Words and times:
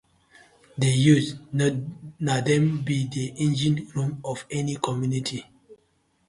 Di 0.79 0.89
youths 1.05 1.35
na 2.25 2.35
dem 2.47 2.65
bi 2.85 2.95
di 3.13 3.23
engine 3.43 3.79
room 3.93 4.11
of 4.31 4.39
any 4.59 4.75
community. 4.85 5.41